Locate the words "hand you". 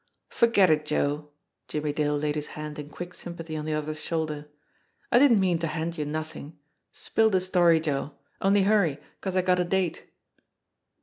5.67-6.05